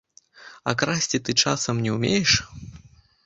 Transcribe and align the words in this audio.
А 0.71 0.73
красці 0.81 1.17
ты, 1.27 1.31
часам, 1.45 1.83
не 1.87 1.91
ўмееш? 1.97 2.31